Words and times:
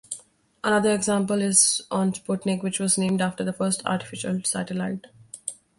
Another 0.63 0.95
example 0.95 1.43
is 1.43 1.83
on 1.91 2.11
"Sputnik" 2.13 2.63
which 2.63 2.79
was 2.79 2.97
named 2.97 3.21
after 3.21 3.43
the 3.43 3.53
first 3.53 3.83
artificial 3.85 4.41
satellite. 4.43 5.05